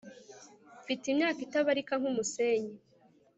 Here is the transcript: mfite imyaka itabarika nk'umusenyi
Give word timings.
mfite 0.81 1.03
imyaka 1.09 1.39
itabarika 1.47 1.93
nk'umusenyi 1.99 2.73